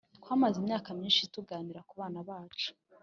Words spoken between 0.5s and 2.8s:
imyaka myinshi tuganira ku bana bacu